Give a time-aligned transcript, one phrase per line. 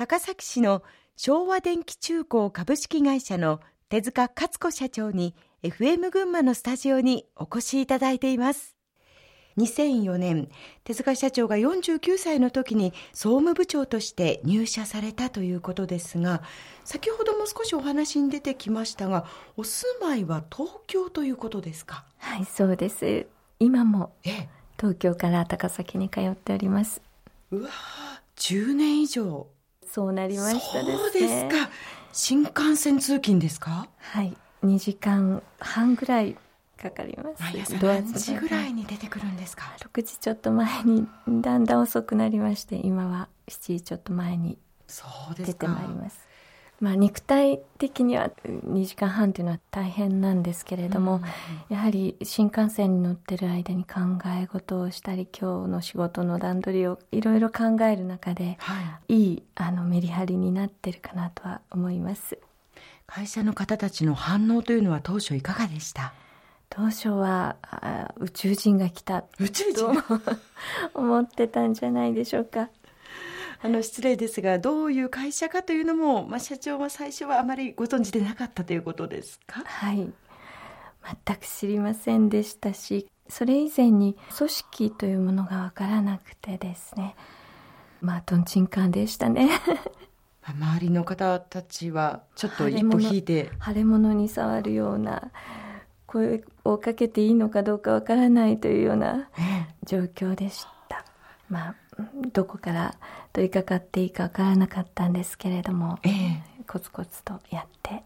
[0.00, 0.82] 高崎市の
[1.14, 3.60] 昭和電気中高株式会社の
[3.90, 8.76] 手塚勝子社長に FM 群馬のスタジオにお越しいただいています。
[9.58, 10.48] 2004年
[10.84, 16.42] 手塚社長が49歳の時に総務部長として入社されたということですが
[16.86, 19.26] 先ほども少しお話に出てきましたが
[19.58, 22.06] お住まいは東京ということですか？
[22.16, 23.26] はいそうです。
[23.58, 24.14] 今も
[24.78, 27.02] 東京から高崎に通っております。
[27.50, 27.68] うわ
[28.36, 29.46] 10年以上
[29.92, 30.96] そうなりましたですね。
[30.98, 31.70] そうですか。
[32.12, 33.88] 新幹線通勤ですか？
[33.98, 34.36] はい。
[34.64, 36.36] 2時間半ぐらい
[36.80, 37.42] かかります。
[37.42, 44.58] 毎朝何時ぐらいに出てくるんですか？6時ちょっと前にだんだん遅くなりまして今は7時ちょっと前に
[45.36, 46.18] 出てまいります
[46.80, 51.20] まあ、肉体的には2時間半というのは大変なんですけれども、
[51.68, 54.00] やはり新幹線に乗ってる間に考
[54.40, 62.38] え事をしたり今日の仕事の段取りをいろいろ考える中で、はい、いいあのメリハリになってるかなとは思います。
[63.06, 66.14] 会社の方たちの反応というのは当初いかがでした？
[66.70, 67.56] 当初は
[68.16, 69.92] 宇宙人が来た宇宙人？
[70.94, 72.70] 思ってたんじゃないでしょうか
[73.62, 79.62] あの失礼ですがどういう会社かというのも、まあ、社長は最初はあまりご存知でなかったということですか？
[79.64, 80.10] はい。
[81.26, 87.16] 全く知りませんでしたしそれ以前に組織というものが分からなくてですね。
[88.00, 89.50] まあとんちんかんでしたね。
[90.42, 93.50] 周りの方たちはちょっと一歩引いて。
[93.64, 95.30] 腫れ物に触るような
[96.06, 99.28] 声をかけていいのかどうかわからないというような
[99.84, 101.04] 状況でした、
[101.48, 101.74] まあ
[102.32, 102.94] どこから
[103.32, 108.02] 取り掛かっていいかわからなかったんですけれども、ええ、コツコツとやって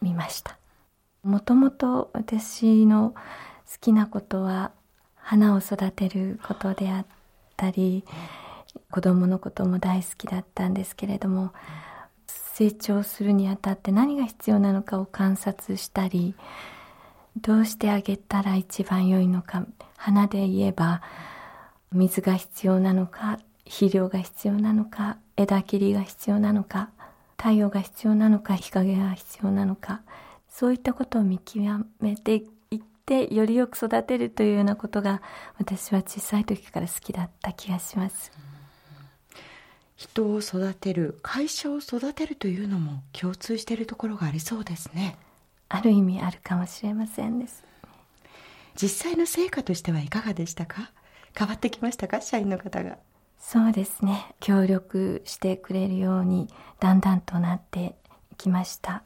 [0.00, 0.56] みました。
[1.22, 4.72] もともと私の好きなことは
[5.14, 7.06] 花を育てることであっ
[7.56, 8.04] たり
[8.90, 11.52] 子供のことも大好きだったんですけれども
[12.26, 16.34] 成長するにあたって何が必要なのかを観察したり
[17.40, 19.64] どうしてあげたら一番良いのか
[19.96, 21.02] 花で言えば
[21.92, 26.90] 水が必要なのか肥料が必要なのか枝切りが必要なのか
[27.38, 30.02] 太陽が必要なのか日陰が必要なのか
[30.48, 32.34] そういったことを見極めて
[32.70, 35.22] いってよりよく育てるというようなことが
[35.58, 38.30] 私は小さい時から好きだった気がします。
[39.96, 45.16] 人を育てる会社を育てるというのも共通しているところがありそうですね。
[45.68, 47.64] ある意味あるかもしれませんです。
[48.74, 50.90] 実際の成果としてはいかがでしたか？
[51.36, 52.20] 変わってきましたか？
[52.20, 52.98] 社員の方が。
[53.38, 54.34] そうですね。
[54.40, 56.48] 協力してくれるように
[56.78, 57.96] だんだんとなって
[58.38, 59.02] きました。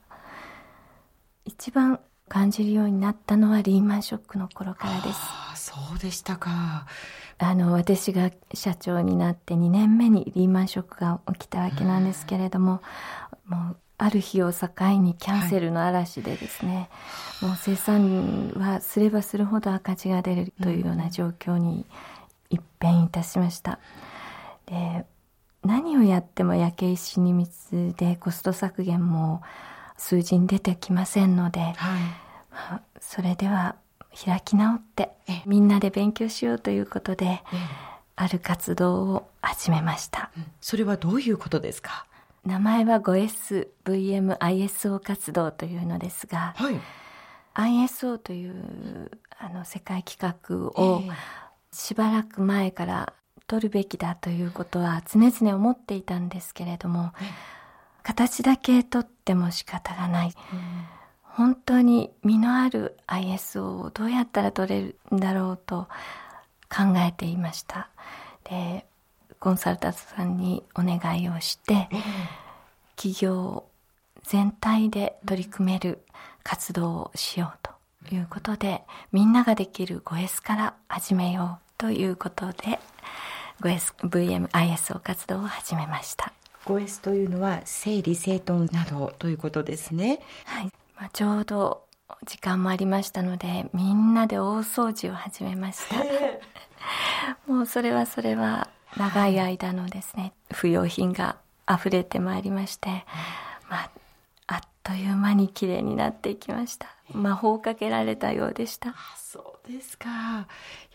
[1.44, 5.12] 一番感じるようになったのはリーマンショックの頃からで
[5.54, 5.70] す。
[5.70, 6.86] そうでしたか。
[7.38, 12.82] あの私が社長になって2年目にリーマンショックが起きたわけなんですけれども、
[13.46, 16.90] もうある日を境にキャンセルの嵐でですね、
[17.40, 22.15] はい、もう生産はすればするほど赤字が出るというような状況に一変
[23.06, 23.78] いたしました。
[24.66, 25.06] で
[25.64, 29.42] 何をやっても焼け石に水でコスト削減も
[29.96, 31.74] 数字に出てきませんので、は
[32.76, 33.74] い、それでは
[34.24, 35.12] 開き直って
[35.44, 37.42] みんなで勉強しようということで、
[38.14, 40.30] ある活動を始めました、
[40.60, 42.06] それはどういうことですか？
[42.44, 46.80] 名前は 5SVMISO 活動というのですが、はい、
[47.54, 51.02] ISO というあの世界規格を
[51.72, 53.12] しばらく前から
[53.46, 57.12] 取るべきだということは常々思っていたんですけれども、
[58.02, 60.32] 形だけ取っても仕方がない、うん。
[61.22, 65.86] 本当に実のある ISO をどうやったら取れるんだろうと
[66.68, 67.90] 考えていました。
[68.44, 68.86] で
[69.38, 71.88] コンサルタントさんにお願いをして
[72.96, 73.64] 企業
[74.22, 76.02] 全体で取り組める
[76.42, 77.70] 活動をしようと
[78.14, 82.78] いうことでみんなができる 5S から始めようということで
[83.60, 86.32] 5SVMISO 活動を始めました。
[86.66, 90.20] 5S というのは整理整頓などということですね。
[90.44, 90.64] はい。
[90.96, 91.84] まあ、ちょうど
[92.26, 95.96] 時間もありましたのでみんなで大掃除を始めました。
[97.50, 101.36] もうそれはそれは長い間のですね不用品が
[101.68, 103.04] 溢れてまいりまして、
[103.68, 103.90] まあ、
[104.86, 106.86] という間に綺麗になっていきました。
[107.12, 108.94] 魔法かけられたようでした。
[109.16, 110.08] そうですか。
[110.08, 110.46] や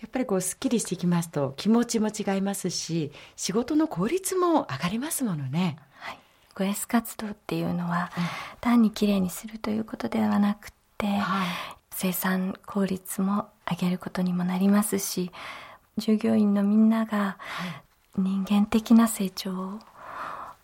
[0.07, 5.77] っぱりこうすっきりしてきますと気持ちも違いますし仕事の効率も上がりますものね。
[6.55, 8.11] 5S 活動っていうのは、
[8.59, 11.47] 単にきれいにするということではなくて、はい、
[11.91, 15.31] 生産効率も上げることにもなりますし
[15.97, 17.38] 従業員のみんなが
[18.17, 19.79] 人間的な成長を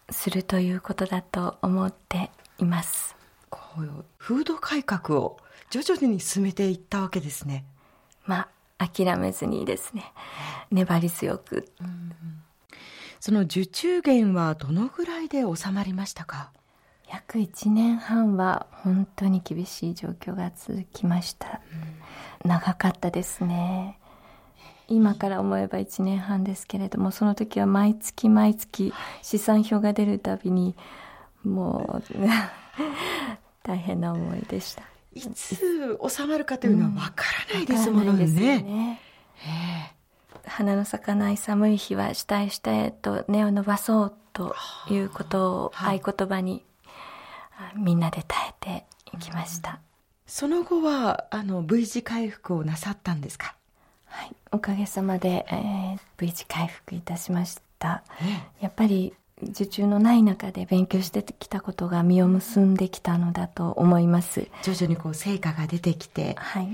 [0.10, 3.17] するということだと思っています
[3.50, 5.38] こう風土改革を
[5.70, 7.66] 徐々に進めていったわけですね。
[8.26, 8.48] ま
[8.78, 10.14] あ諦めずにですね。
[10.72, 11.72] 粘り強く、
[13.20, 16.52] その受注減はどのぐらいで収まりましたか？
[17.10, 21.62] 約1年半は本当に厳しい状況が続きました、
[22.44, 23.98] うん、長かったですね。
[24.90, 30.76] 今から思えば1年半ですけれどもその時は毎月毎月試算表が出るたびに
[31.44, 32.18] もう
[33.64, 34.84] 大変な思いでした。
[35.14, 39.02] いつ収まるかというのはわからないですものね,、うん、ね。
[40.46, 44.56] 花の咲かない寒い日は下へ下へと根を伸ばそうと
[44.90, 46.64] いうことを合言葉に
[47.76, 49.80] みんなで耐えていきました、
[50.28, 53.56] その後はあの V 字回復をなさったんですか？
[54.06, 54.36] はい。
[54.52, 58.04] おかげさまで、えー、V 字回復いたしました、
[58.60, 59.14] やっぱり
[59.44, 64.48] 受注のない中で勉強してきたことが実を結んできたのだと思います。
[64.64, 66.36] 徐々にこう成果が出てきて。
[66.38, 66.68] はい。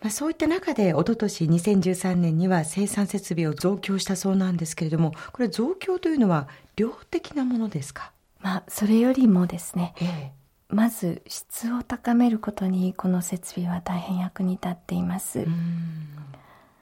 [0.00, 8.12] まあ、そういった中で一昨年2013年には生産設備を増強したそうなんですけれどもこれ増強というのは量的なものですか？
[8.40, 10.32] まあ、それよりもですね、ええ、
[10.68, 15.46] まず質を高めることにこの設備は大変役に立っています。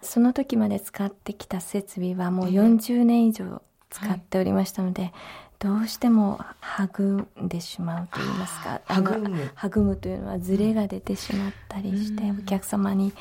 [0.03, 5.15] その時まで使ってきた設備はもう40年以上使っておりましたので、えはい、
[5.59, 6.41] どうしても
[6.85, 9.51] 育んでしまうといいますか育む。
[9.57, 13.13] 育むというのはズレが出てしまったりして、お客様に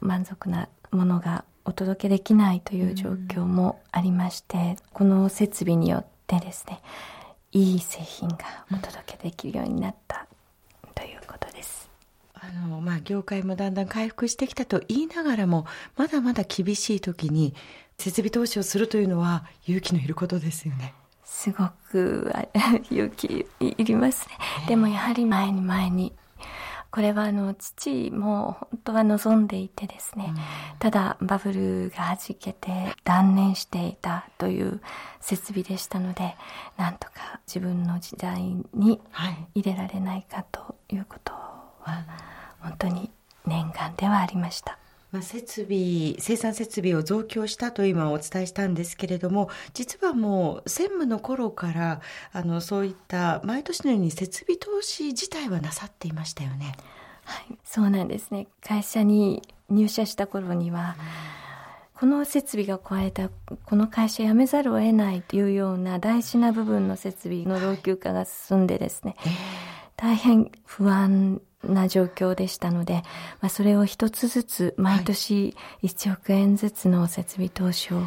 [0.00, 6.80] 満足なものがお届けできないという状況もありましてこの設備によってですね
[7.52, 8.38] いい製品が
[8.72, 10.26] お届けできるようになった
[10.94, 11.90] ということです。
[12.34, 17.54] あのまあ、業界もだんだん回復してきたと言いながらもまだまだ厳しい時に
[18.00, 20.94] 設備投資をするというのは勇気のいることですよね。
[21.22, 22.32] すごく
[22.90, 24.34] 勇気いりますね。
[24.68, 26.14] でもやはり前に前に
[26.90, 30.36] これはあの父も本当は望んでいてですね、うん、
[30.80, 34.80] ただバブルがはじけて断念していたという
[35.20, 36.34] 設備でしたので
[36.76, 38.42] なんとか自分の時代
[38.74, 39.00] に
[39.54, 42.04] 入れられないかということは
[42.60, 43.10] 本当に
[43.46, 44.78] 念願ではありました。
[45.12, 52.00] まあ、設備生産設備を増強したと今お伝えしたんですけれども実はもう専務の頃から
[52.32, 56.76] あのそういった毎年のように設備投資自体はなさっていましたよね。
[57.24, 60.96] はい、そうなんですね会社に入社した頃には、
[61.94, 63.28] この設備が壊れた
[63.66, 69.16] この会社辞めざるを得ないというような大事な部分の設備の老朽化が進んでですね、
[70.00, 73.02] 大変不安な状況でしたので、
[73.42, 78.00] まあ、それを一つずつ毎年1億円ずつの設備投資を、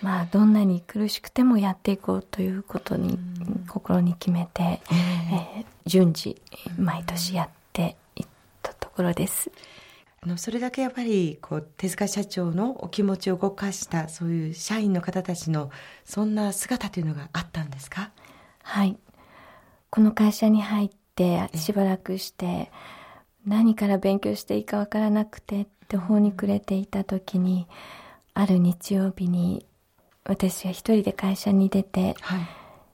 [0.00, 3.18] まあ、どんなに苦しくてもやっていこうということに
[3.66, 6.40] 心に決めて、えー、順次
[6.78, 8.26] 毎年やっていっ
[8.62, 9.50] たところです。
[10.22, 15.70] あのそれだけやっぱりこう手塚社長のお気持ちを動かしたそういう社員の方たちの
[16.04, 18.12] そんな姿というのがあったんですか？
[18.62, 18.96] はい。
[19.90, 22.70] この会社に入ってしばらくして
[23.46, 27.66] 何から勉強していいかわからなくてって法に暮れていた時に
[28.32, 29.66] ある日曜日に
[30.24, 32.14] 私は一人で会社に出て、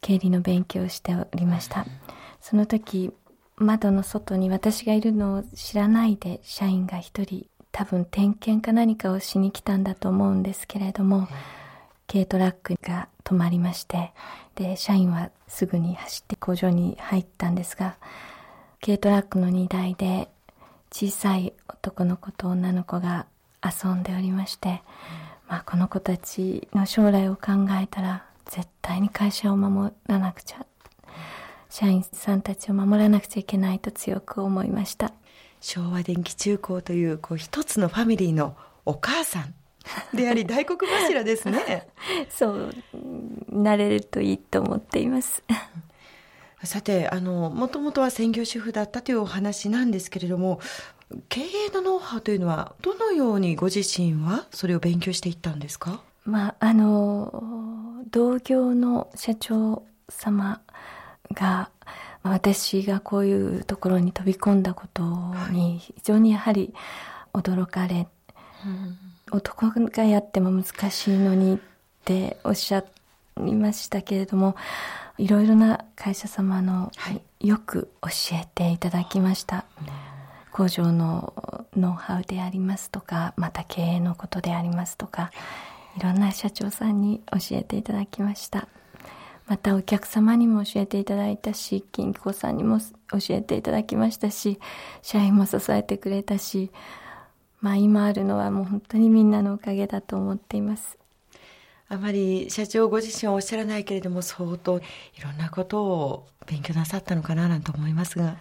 [0.00, 1.86] 経理の勉強をしておりました、
[2.40, 3.12] その時
[3.56, 11.28] 窓の外に私がいるのを知らないで社員が一人多分点検か何かをしに来たんだと思うんですけれども、
[12.10, 14.12] 軽トラックが止まりまして
[14.60, 17.96] で社員はすぐに走って工場に入ったんですが
[18.84, 20.28] 軽トラックの荷台で
[20.92, 23.24] 小さい男の子と女の子が
[23.64, 24.82] 遊んでおりまして、
[25.48, 27.52] まあ、この子たちの将来を考
[27.82, 30.66] えたら絶対に会社を守らなくちゃ
[31.70, 35.12] 社員さんたちを守らなくちゃいけないと強く思いました。
[35.60, 39.54] 昭和電気中高というこう一つのファミリーのお母さん
[40.16, 41.88] であり 大黒柱ですね。
[42.28, 42.74] そう
[43.50, 45.42] なれるといいと思っています。
[46.64, 50.60] さてあのもともとは専業主婦だったというお話なんですけれども
[51.30, 56.02] 経営のノウハウというのはどのようにご自身はそれを勉強していったんですか？
[56.26, 60.60] まああの同業の社長様
[61.32, 61.70] が
[62.22, 65.02] 私がこういうところに飛び込んだこと
[65.50, 66.74] に非常にやはり
[67.32, 68.06] 驚かれ、
[68.66, 68.98] うん。
[69.32, 71.58] 男がやっても難しいのにっ
[72.04, 72.84] ておっしゃ
[73.48, 74.56] いましたけれども
[75.18, 76.90] いろいろな会社様の
[77.40, 79.64] よく教えていただきました、
[80.52, 85.30] 工場のノウハウでありますとかまた経営のことでありますとか
[85.96, 88.68] いろんな社長さんに教えていただきました。
[89.46, 94.60] またお客様にも教えていただいたし、金子さんにも教えていただきましたし、
[95.02, 96.70] 社員も支えてくれたし、
[97.60, 100.99] まあ今あるのはもう本当にみんなのおかげだと思っています。
[101.92, 108.36] あまり社長ご自身はおっしゃらないけれども相当いろんなことを勉強なさったのかななんて思いますが。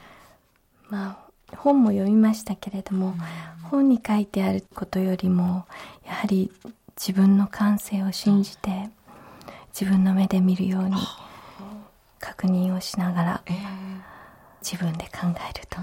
[0.88, 5.66] まあ本も読みましたけれども、うん、本に書いてあることよりも
[6.06, 6.52] やはり
[6.96, 8.92] 自分の感性を信じて
[9.74, 10.96] 自分の目で見るように
[12.20, 13.44] 確認をしながら
[14.62, 15.80] 自分で考えると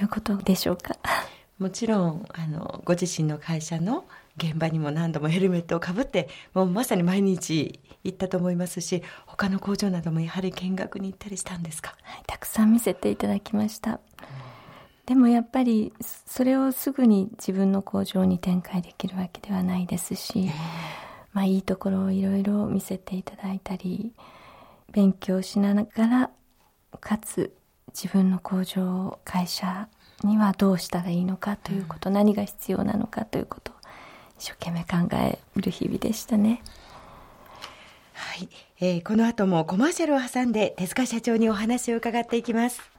[0.00, 0.94] いうことでしょうか。
[1.58, 4.04] もちろんあのご自身の会社の
[4.36, 14.00] 現場にも何度もヘルメットをかぶってもうまさに毎日行ったと思いますし他の工場などもやはり見学に行ったりしたんですか、はい、たくさん見せていただきました、
[15.06, 20.50] でもやっぱりそれをすぐに自分の工場に展開できるわけではないですし、
[21.32, 24.12] まあ、いいところをいろいろ見せていただいたり
[24.92, 26.30] 勉強しながら
[27.00, 27.54] かつ
[27.88, 29.88] 自分の工場会社
[30.24, 33.75] にはどうしたらいいのかということ、うん、何が必要なのかということを
[34.38, 36.62] 一生懸命考える日々でしたね。
[38.12, 38.48] はい、
[38.80, 42.95] えー、この後もコマーシャルを挟んで手塚社長にお話を伺っていきます。